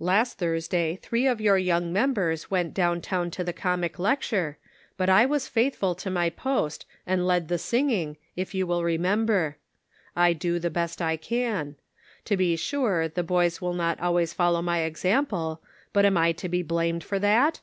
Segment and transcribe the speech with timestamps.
[0.00, 4.58] Last Thursday three of your young members went down town to the comic lecture,
[4.96, 5.86] but I 124 The Pocket Measure.
[5.86, 9.56] was faithful to my post and led the singing, if you will remember.
[10.16, 11.76] I do the best 1 can.
[12.24, 16.48] To be sure the boys will not always follow my example; but am I to
[16.48, 17.60] be blamed for that